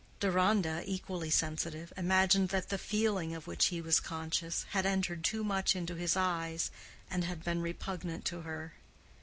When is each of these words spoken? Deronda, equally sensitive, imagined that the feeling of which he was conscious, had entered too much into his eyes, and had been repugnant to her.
Deronda, 0.19 0.81
equally 0.87 1.29
sensitive, 1.29 1.93
imagined 1.95 2.49
that 2.49 2.69
the 2.69 2.79
feeling 2.79 3.35
of 3.35 3.45
which 3.45 3.67
he 3.67 3.79
was 3.79 3.99
conscious, 3.99 4.65
had 4.71 4.83
entered 4.83 5.23
too 5.23 5.43
much 5.43 5.75
into 5.75 5.93
his 5.93 6.17
eyes, 6.17 6.71
and 7.11 7.23
had 7.23 7.43
been 7.43 7.61
repugnant 7.61 8.25
to 8.25 8.41
her. 8.41 8.73